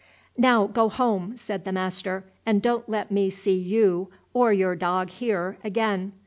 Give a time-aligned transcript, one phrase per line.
[0.35, 5.11] "Now go home," said the master, "and don't let me see you or your dog
[5.11, 6.13] here again."